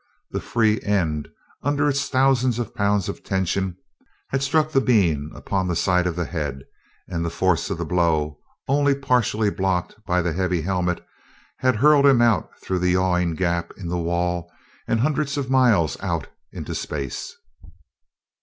[0.31, 1.27] The free end,
[1.61, 3.77] under its thousands of pounds of tension,
[4.29, 6.63] had struck the being upon the side of the head,
[7.07, 11.05] and the force of the blow, only partially blocked by the heavy helmet,
[11.57, 14.51] had hurled him out through the yawning gap in the wall
[14.87, 17.35] and hundreds of miles out into space.